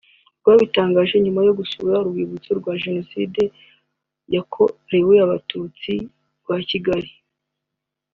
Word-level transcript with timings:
rwabitangaje 0.39 1.15
nyuma 1.23 1.41
yo 1.47 1.53
gusura 1.59 1.93
Urwibutso 2.03 2.51
rwa 2.59 2.73
Jenoside 2.83 3.41
yakorewe 4.35 5.15
abatutsi 5.25 5.93
rwa 6.41 6.57
Kigali 6.69 7.11